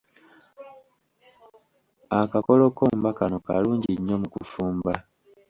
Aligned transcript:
Akakolokomba 2.21 3.09
kano 3.17 3.37
kalungi 3.45 3.91
nnyo 3.95 4.15
mu 4.21 4.27
kufumba. 4.33 4.93